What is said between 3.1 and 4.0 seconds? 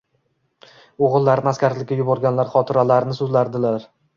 so'zlardilar.